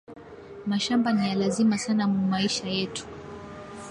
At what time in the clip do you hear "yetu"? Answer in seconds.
2.77-3.03